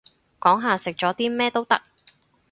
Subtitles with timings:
[0.39, 1.79] 講下食咗啲咩都得